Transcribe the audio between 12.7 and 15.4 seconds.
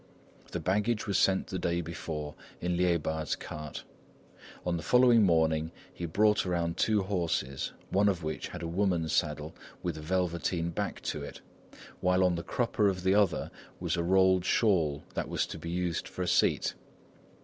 of the other was a rolled shawl that